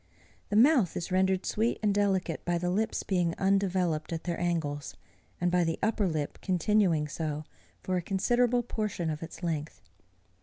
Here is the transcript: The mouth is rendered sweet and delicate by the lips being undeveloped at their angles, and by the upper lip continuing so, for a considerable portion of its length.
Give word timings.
The 0.49 0.55
mouth 0.55 0.97
is 0.97 1.11
rendered 1.11 1.45
sweet 1.45 1.77
and 1.83 1.93
delicate 1.93 2.43
by 2.43 2.57
the 2.57 2.71
lips 2.71 3.03
being 3.03 3.35
undeveloped 3.37 4.11
at 4.11 4.23
their 4.23 4.39
angles, 4.39 4.95
and 5.39 5.51
by 5.51 5.63
the 5.63 5.77
upper 5.83 6.07
lip 6.07 6.39
continuing 6.41 7.07
so, 7.07 7.43
for 7.83 7.97
a 7.97 8.01
considerable 8.01 8.63
portion 8.63 9.11
of 9.11 9.21
its 9.21 9.43
length. 9.43 9.79